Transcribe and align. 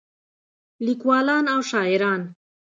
لیکولان 0.85 1.45
او 1.53 1.59
شاعران 1.71 2.21